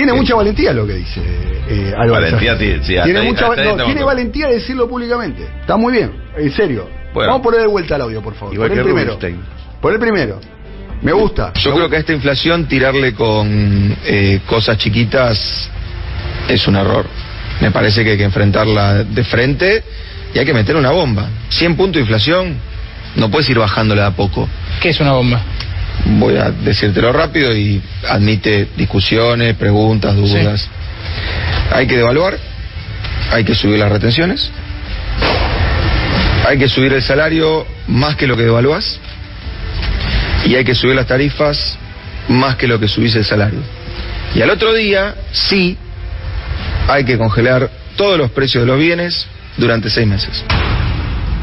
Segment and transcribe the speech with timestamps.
[0.00, 1.20] Tiene mucha valentía lo que dice
[1.68, 2.32] eh, Álvarez.
[2.32, 4.06] Valentía, sí, tiene ahí- mucha, hasta ahí no, estamos tiene todos.
[4.14, 5.42] valentía de decirlo públicamente.
[5.60, 6.88] Está muy bien, en serio.
[7.12, 7.32] Bueno.
[7.32, 8.54] Vamos a poner de vuelta el audio, por favor.
[8.54, 9.06] Igual el que primero.
[9.08, 9.40] Rubinstein.
[9.80, 10.40] Pon el primero.
[11.02, 11.52] Me gusta.
[11.54, 15.70] Yo creo que a esta inflación tirarle con eh, cosas chiquitas
[16.48, 17.04] es un error.
[17.60, 19.84] Me parece que hay que enfrentarla de frente
[20.34, 21.28] y hay que meter una bomba.
[21.50, 22.56] 100 puntos de inflación,
[23.16, 24.48] no puedes ir bajándola a poco.
[24.80, 25.42] ¿Qué es una bomba?
[26.06, 30.68] Voy a decírtelo rápido y admite discusiones, preguntas, dudas.
[31.72, 32.36] Hay que devaluar,
[33.30, 34.50] hay que subir las retenciones,
[36.48, 38.98] hay que subir el salario más que lo que devaluás
[40.46, 41.78] y hay que subir las tarifas
[42.28, 43.60] más que lo que subís el salario.
[44.34, 45.76] Y al otro día, sí,
[46.88, 50.44] hay que congelar todos los precios de los bienes durante seis meses.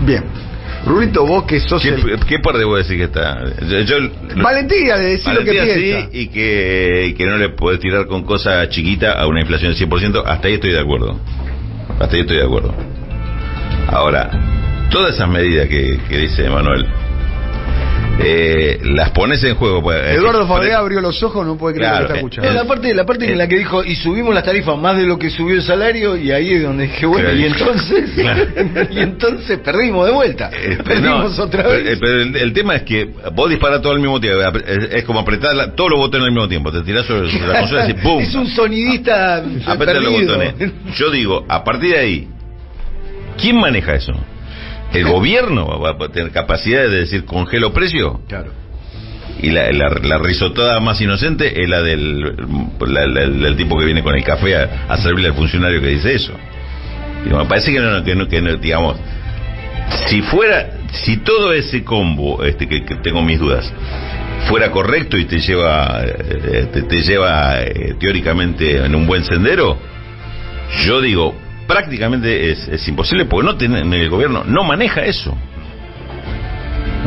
[0.00, 0.47] Bien.
[0.88, 2.18] Rulito, vos que sos ¿Qué, el...
[2.26, 3.44] qué vos decir que está?
[3.68, 4.10] Yo, yo-
[4.42, 5.74] Valentía de decir lo que piensa.
[6.10, 9.74] sí, y que, y que no le podés tirar con cosa chiquita a una inflación
[9.74, 11.18] del 100%, hasta ahí estoy de acuerdo.
[12.00, 12.74] Hasta ahí estoy de acuerdo.
[13.88, 14.30] Ahora,
[14.90, 16.86] todas esas medidas que, que dice Manuel,
[18.20, 19.82] eh, las pones en juego.
[19.82, 22.52] pues, Eduardo eh, Fabrea abrió los ojos, no puede creer Claro, que está eh, escuchando.
[22.52, 25.18] La parte, la parte en la que dijo, y subimos las tarifas más de lo
[25.18, 27.38] que subió el salario, y ahí es donde dije, bueno, Claro.
[27.40, 28.44] y entonces, Claro.
[28.90, 30.50] y entonces perdimos de vuelta.
[30.50, 31.98] Este, perdimos no, otra pero, vez.
[32.00, 34.40] pero el, el tema es que vos disparás todo al mismo tiempo.
[34.66, 36.72] Es, es como apretar la- todos los botones al mismo tiempo.
[36.72, 38.20] Te tirás sobre, sobre la consola y decís ¡pum!
[38.20, 40.54] Es un sonidista Apretar los botones.
[40.96, 42.28] Yo digo, a partir de ahí,
[43.40, 44.12] ¿quién maneja eso?
[44.92, 48.20] ¿El gobierno va a tener capacidad de decir congelo precio?
[48.28, 48.52] Claro.
[49.40, 52.20] Y la, la, la risotada más inocente es la del,
[52.80, 55.88] la- la- del tipo que viene con el café a, a servirle al funcionario que
[55.88, 56.32] dice eso.
[57.24, 58.96] Digo, me parece que no, que no, que no, digamos,
[60.06, 63.70] si fuera, si todo ese combo, este que, que tengo mis dudas,
[64.48, 69.78] fuera correcto y te lleva, eh, te, te lleva eh, teóricamente en un buen sendero,
[70.86, 71.34] yo digo,
[71.68, 75.36] prácticamente es, es imposible porque no tiene- el gobierno no maneja eso.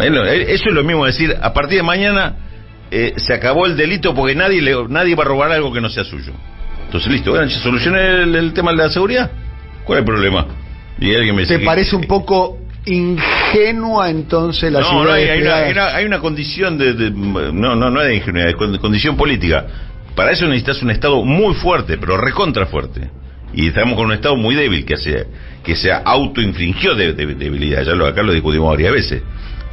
[0.00, 2.36] Eh, Eso es lo mismo decir, a partir de mañana
[2.90, 5.88] eh, se acabó el delito porque nadie le, nadie va a robar algo que no
[5.90, 6.32] sea suyo.
[6.86, 9.30] Entonces, listo, bueno, ¿se soluciona el, el tema de la seguridad?
[9.84, 10.46] ¿Cuál es el problema?
[11.00, 15.24] Y alguien me dice ¿Te que- parece un poco ingenua entonces la no, no, hay,
[15.40, 18.56] una, hay una- hay una condición de, de- no, no, no es de ingenuidad, es
[18.56, 19.66] con- condición política.
[20.14, 23.10] Para eso necesitas un Estado muy fuerte, pero recontra fuerte.
[23.54, 25.26] Y estamos con un Estado muy débil que se,
[25.62, 27.82] que se autoinfligió de, de- debilidad.
[27.84, 29.22] Ya lo, acá lo discutimos varias veces.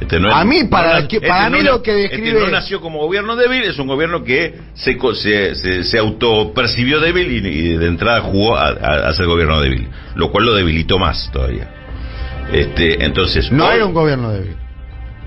[0.00, 2.48] Este no es- A mí, para no- que- para mí lo que este describe- no
[2.48, 7.48] nació como gobierno débil, es un gobierno que se, se, se, se autopercibió débil y,
[7.48, 11.30] y de entrada jugó a, a- a ser gobierno débil, lo cual lo debilitó más
[11.32, 11.68] todavía.
[12.52, 14.56] Este, entonces, No hoy- era un gobierno débil.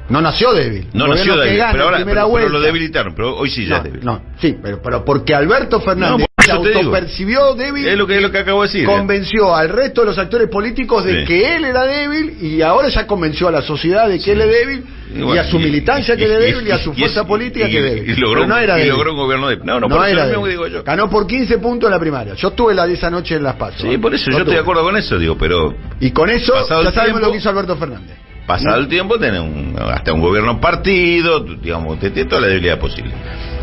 [0.09, 0.87] No nació débil.
[0.93, 3.83] no nació débil, pero ahora pero- pero lo debilitaron, pero hoy sí ya no, es
[3.85, 4.01] débil.
[4.05, 8.21] no, sí, pero, pero porque Alberto Fernández se eso autopercibió débil, Es lo que, es
[8.21, 8.83] lo que acabo de decir.
[8.83, 8.85] ¿eh?
[8.85, 11.25] convenció al resto de los actores políticos de Sí.
[11.25, 14.47] que él era débil y ahora ya convenció a la sociedad de que él es
[14.49, 14.83] débil
[15.15, 16.91] y, bueno, a su y- militancia que y- él es y- débil y a su
[16.91, 18.09] y- fuerza y- política y- que es débil.
[18.09, 18.93] y logró Pero no era y débil.
[18.93, 19.65] logró un gobierno débil.
[19.65, 20.59] No, no, por eso era es lo mismo débil.
[20.59, 20.83] que digo yo.
[20.83, 22.33] Ganó por 15 puntos en la primaria.
[22.35, 23.81] Yo estuve la de esa noche en Las Pasos.
[23.81, 26.53] Sí, por eso Yo yo estoy de acuerdo con eso, digo, pero Y con eso
[26.55, 28.17] ya sabemos tiempo- lo que hizo Alberto Fernández.
[28.47, 33.11] pasado el tiempo tenés un- hasta un gobierno partido, digamos, tiene toda la debilidad posible.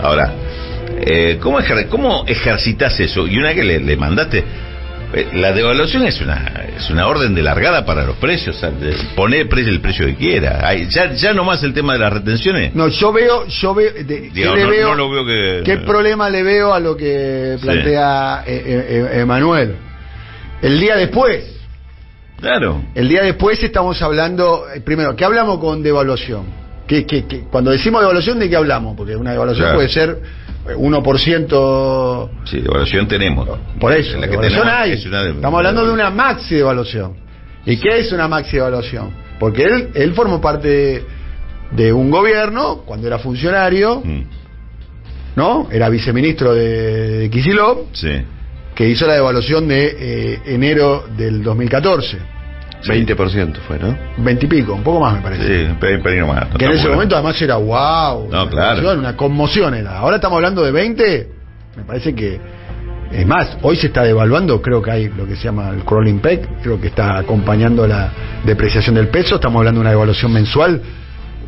[0.02, 0.32] Ahora,
[1.00, 3.26] eh, ¿cómo, ejer cómo ejercitas eso?
[3.26, 4.44] Y una que le, le mandaste,
[5.14, 8.72] eh, la devaluación es una es una orden de largada para los precios, o sea,
[9.14, 10.66] poner el precio, el precio que quiera.
[10.66, 12.74] Hay- ya, ya nomás el tema de las retenciones.
[12.74, 15.76] No, yo veo, yo veo, de- ¿qué Digo, le veo- no lo veo que- ¿Qué
[15.78, 17.64] problema le veo a lo que Sí.
[17.66, 19.76] plantea eh, eh, eh, Emanuel?
[20.62, 21.44] El día después,
[22.40, 22.82] Claro.
[22.94, 26.61] el día después estamos hablando, primero, ¿qué hablamos con devaluación?
[26.86, 28.96] ¿Qué, qué, qué- cuando decimos devaluación, ¿de qué hablamos?
[28.96, 29.78] Porque una devaluación Claro.
[29.78, 30.20] puede ser
[30.68, 33.48] eh, 1%, Sí, devaluación tenemos.
[33.80, 34.92] por eso, La que devaluación tenemos hay.
[34.92, 37.14] es una de- Estamos hablando de una maxi devaluación.
[37.66, 39.10] ¿Y qué es una maxi devaluación?
[39.38, 41.04] Porque él, él formó parte de,
[41.72, 44.22] de un gobierno, cuando era funcionario, Mm,
[45.36, 45.68] ¿no?
[45.70, 48.10] Era viceministro de, de Kicillof, Sí.
[48.74, 52.18] que hizo la devaluación de eh, enero del 2014.
[52.84, 53.96] 20% fue, ¿no?
[54.18, 55.66] 20 y pico, un poco más me parece.
[55.66, 56.46] Sí, un pelín, más.
[56.56, 58.28] que en ese momento además era wow.
[58.30, 58.76] No, una claro.
[58.76, 59.98] conmoción, Una conmoción era.
[59.98, 61.28] Ahora estamos hablando de 20,
[61.76, 62.40] me parece que.
[63.12, 66.20] Es más, hoy se está devaluando, creo que hay lo que se llama el crawling
[66.20, 68.10] peg, creo que está acompañando la
[68.42, 69.34] depreciación del peso.
[69.34, 70.80] Estamos hablando de una devaluación mensual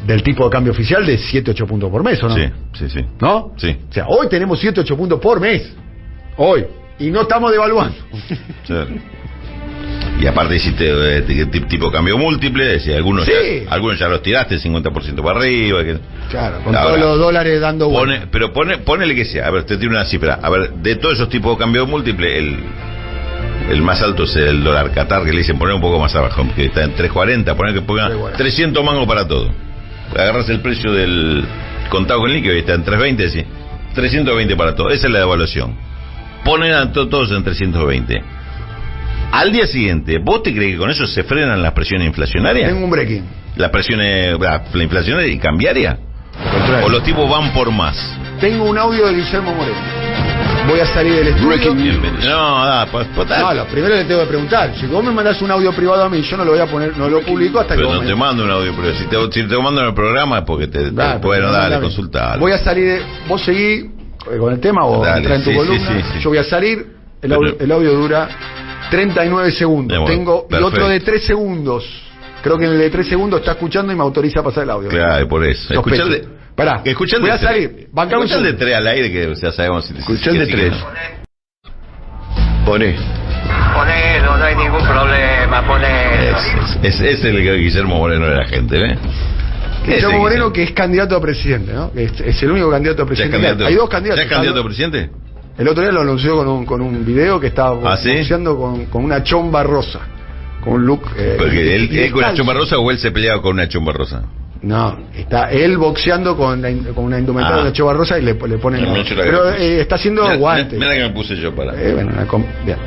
[0.06, 2.34] del tipo de cambio oficial de 7, 8 puntos por mes, ¿o no?
[2.34, 2.44] Sí,
[2.74, 3.00] sí, sí.
[3.18, 3.54] ¿No?
[3.56, 3.78] Sí.
[3.88, 5.72] O sea, hoy tenemos 7, 8 puntos por mes.
[6.36, 6.66] Hoy.
[6.98, 7.96] Y no estamos devaluando.
[8.64, 8.74] Sí.
[10.20, 11.22] Y aparte hiciste eh,
[11.68, 13.32] tipo cambio múltiple, decir, algunos, Sí.
[13.64, 15.82] ya, algunos ya los tiraste 50% para arriba.
[15.84, 15.98] que-
[16.30, 18.18] Claro, con Ahora, todos los dólares dando vueltas.
[18.20, 20.38] Pone, pero pone, ponele que sea, a ver, te tiro una cifra.
[20.40, 22.56] A ver, de todos esos tipos de cambio múltiple, el,
[23.70, 26.46] el más alto es el dólar Qatar, que le dicen poner un poco más abajo,
[26.54, 28.36] que está en 3.40, poner que ponga 3.40.
[28.36, 29.50] 300 mangos para todo.
[30.16, 31.44] Agarras el precio del
[31.90, 33.44] contado con líquido y está en 3.20, sí.
[33.94, 34.90] 320 para todo.
[34.90, 35.74] Esa es la devaluación.
[36.44, 38.22] Ponen a to- todos en 320.
[39.36, 42.68] Al día siguiente, ¿vos te crees que con eso se frenan las presiones inflacionarias?
[42.70, 43.24] Tengo un breaking.
[43.56, 45.98] ¿Las presiones, la, la inflacionaria y cambiaria?
[46.84, 47.96] ¿O los tipos van por más?
[48.40, 49.76] Tengo un audio de Guillermo Moreno.
[50.68, 51.72] Voy a salir del estudio.
[52.28, 54.72] No, da, pues, pues, No, lo primero le tengo que preguntar.
[54.76, 56.96] Si vos me mandás un audio privado a mí, yo no lo voy a poner,
[56.96, 59.16] no lo publico hasta pero que no vos te mando un audio, pero si te,
[59.32, 61.80] si te mando en el programa es porque te, te- Ah, pero bueno, no, dale,
[61.80, 62.38] consultar.
[62.38, 63.02] Voy a salir de...
[63.28, 63.90] Vos seguí
[64.32, 65.88] eh, con el tema o Dale, entra en tu sí, sí, columna.
[65.88, 66.18] sí, sí.
[66.20, 66.78] Yo voy a salir.
[66.78, 68.28] El Pero- audio, el audio dura
[68.96, 69.98] 39 segundos.
[69.98, 70.66] Bueno, Tengo y perfecto.
[70.66, 71.84] otro de 3 segundos.
[72.42, 74.70] Creo que en el de 3 segundos está escuchando y me autoriza a pasar el
[74.70, 74.88] audio.
[74.90, 75.72] Claro, por eso.
[75.72, 76.28] El de...
[76.54, 77.48] Pará, Escuchá el voy de a tres.
[77.48, 77.64] salir.
[77.64, 78.56] El de segundo.
[78.56, 80.72] tres al aire que ya sabemos si Escuchá el que de sí tres.
[80.72, 82.96] que- Poné.
[83.74, 86.38] Ponelo, no hay ningún problema, ponelo.
[86.38, 88.96] Es, es, es el Guillermo Moreno de la gente, ¿eh?
[89.84, 91.90] Guillermo Moreno, que es candidato a presidente, ¿no?
[91.94, 93.36] Es, es el único candidato a ¿Ya es presidente.
[93.36, 93.66] candidato?
[93.66, 94.18] Hay dos candidatos.
[94.20, 95.10] ¿Ya es candidato a presidente?
[95.56, 98.10] El otro día lo anunció con un, con un video que estaba ¿Ah, sí?
[98.16, 100.00] boxeando con, con una chomba rosa.
[100.62, 101.02] Con un look.
[101.16, 102.36] eh, Porque él, y él con una descalzo.
[102.36, 104.22] chomba rosa o él se peleaba con una chomba rosa.
[104.62, 107.62] No, está él boxeando con, la con una indumentaria Ah.
[107.64, 110.76] de una chomba rosa y le, le echo la Pero eh, está haciendo Mira, guante.
[110.76, 111.74] Mira, mira que me puse yo para.
[111.80, 112.78] Eh, bueno, una com- bien.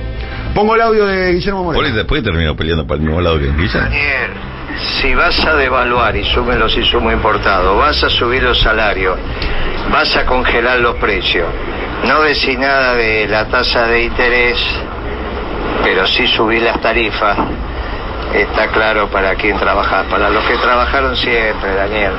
[0.56, 1.96] Pongo el audio de Guillermo Moreno.
[1.96, 3.80] después terminó peleando para el mismo lado que Guillermo.
[3.90, 4.32] Daniel,
[5.00, 9.20] si vas a devaluar y suben los insumos importados, vas a subir los salarios,
[9.92, 11.46] vas a congelar los precios,
[12.06, 14.60] no decís nada de la tasa de interés,
[15.84, 17.38] pero sí subir las tarifas,
[18.34, 22.12] está claro para quién trabajar, para los que trabajaron siempre, Daniel,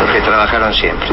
[0.00, 1.08] los que trabajaron siempre.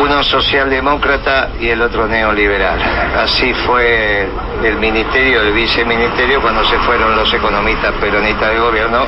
[0.00, 2.78] Uno socialdemócrata y el otro neoliberal.
[3.20, 4.28] Así fue
[4.62, 9.06] el ministerio, el viceministerio cuando se fueron los economistas peronistas del gobierno,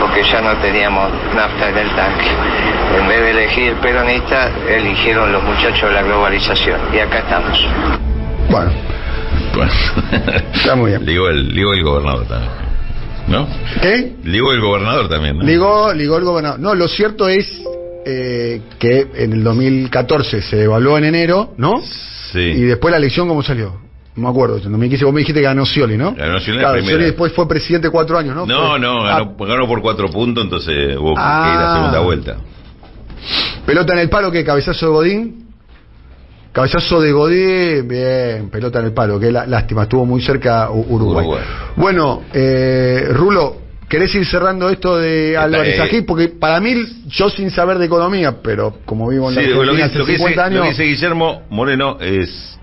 [0.00, 2.30] porque ya no teníamos nafta en el tanque.
[2.98, 6.80] En vez de elegir peronista, eligieron los muchachos de la globalización.
[6.94, 7.66] Y acá estamos.
[8.50, 8.70] Bueno,
[9.54, 9.72] Bueno.
[10.54, 11.04] Está muy bien.
[11.04, 12.52] Ligó el, ligó el gobernador también.
[13.28, 13.46] ¿No?
[13.82, 14.14] ¿qué?
[14.24, 15.44] Ligó el gobernador también, ¿no?
[15.44, 16.58] Ligó, ligó el gobernador.
[16.60, 17.62] No, lo cierto es
[18.06, 21.82] eh, que en el 2014 se evaluó en enero, ¿no?
[22.32, 22.40] Sí.
[22.40, 23.87] Y después la elección, ¿cómo salió?
[24.18, 24.56] No me acuerdo.
[24.56, 26.14] En 2015 vos me dijiste que ganó Scioli, ¿no?
[26.14, 26.90] Ganó Scioli Claro, primera.
[26.92, 28.46] Scioli después fue presidente cuatro años, ¿no?
[28.46, 31.70] No, Fue- no, Ah, ganó, ganó por cuatro puntos, entonces hubo que ir Ah.
[31.72, 32.36] a segunda vuelta.
[33.66, 34.44] pelota en el palo, ¿qué?
[34.44, 35.44] ¿Cabezazo de Godín?
[36.52, 41.26] Cabezazo de Godín, bien, pelota en el palo, qué lá- lástima, estuvo muy cerca Uruguay.
[41.26, 41.42] Uruguay.
[41.76, 43.56] Bueno, eh, Rulo,
[43.88, 46.02] ¿querés ir cerrando esto de Álvarez Ají?
[46.02, 46.74] Porque para mí,
[47.08, 50.06] yo sin saber de economía, pero como vivo en la Sí, lo, que, hace lo
[50.06, 50.76] que 50 dice, lo años...
[50.76, 52.57] que dice Guillermo Moreno es,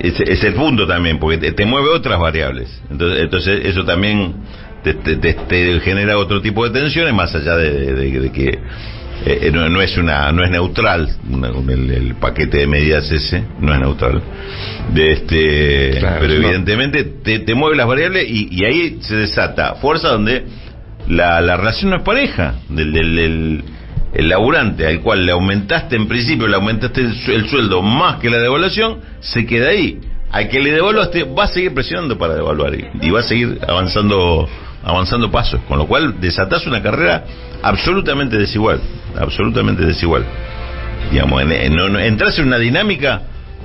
[0.00, 2.68] es, es el punto también, porque te, te mueve otras variables.
[2.90, 4.34] Entonces, entonces eso también
[4.82, 8.58] te, te- te- te genera otro tipo de tensiones, más allá de, de- de que
[9.26, 13.44] eh, no, no es una no es neutral una- el, el paquete de medidas ese
[13.60, 14.22] no es neutral
[14.94, 16.46] de este Claro, pero no.
[16.46, 20.44] evidentemente te, te mueve las variables y, y ahí se desata fuerza donde
[21.06, 23.64] la, la relación no es pareja del, del, del-
[24.14, 28.16] el laburante al cual le aumentaste en principio le aumentaste el, su- el sueldo más
[28.16, 30.00] que la devaluación se queda ahí.
[30.32, 34.48] Al que le devaluaste va a seguir presionando para devaluar y, va a seguir avanzando
[34.82, 37.24] avanzando pasos con lo cual desatás una carrera
[37.62, 38.80] absolutamente desigual
[39.18, 40.24] absolutamente desigual.
[41.10, 43.22] Digamos en, entras en una dinámica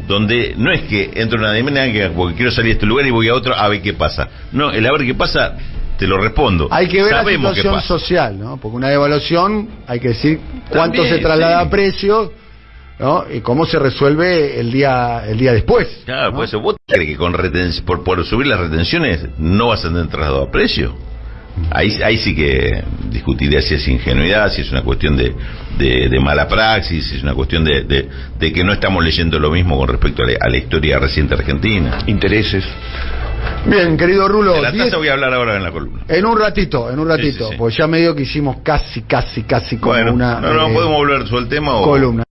[0.07, 3.11] donde no es que entro en una dinámica porque quiero salir de este lugar y
[3.11, 4.27] voy a otro a ver qué pasa.
[4.51, 5.55] No el a ver qué pasa
[5.97, 8.57] te lo respondo Hay que ver Sabemos la situación social, ¿no?
[8.57, 11.67] Porque una evaluación hay que decir cuánto También, se traslada sí.
[11.67, 12.31] a precios,
[12.99, 13.25] ¿no?
[13.33, 15.87] Y cómo se resuelve el día el día después.
[16.05, 16.35] Claro, ¿no?
[16.37, 19.89] por eso vos crees que con reten- por, por subir las retenciones no vas a
[19.89, 20.95] tener traslado a precio.
[21.71, 25.33] Ahí, ahí sí que discutiría si es ingenuidad, si es una cuestión de,
[25.77, 29.39] de, de mala praxis, si es una cuestión de, de- de que no estamos leyendo
[29.39, 31.99] lo mismo con respecto a la, a la historia reciente argentina.
[32.07, 32.65] Intereses.
[33.67, 36.01] Bien, querido Rulo, De la diez- tasa voy a hablar ahora en la columna.
[36.07, 37.55] en un ratito, en un ratito, Sí, sí, sí.
[37.57, 40.97] pues ya medio que hicimos casi, casi, casi como Bueno, una no, no, eh, podemos
[40.97, 41.83] volver sobre el tema o...
[41.83, 42.23] columna.